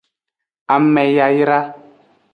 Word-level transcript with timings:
Ame 0.75 1.03
yayra. 1.15 1.59